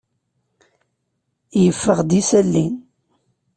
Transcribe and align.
Yeffeɣ-d 1.63 2.09
yisali. 2.17 2.65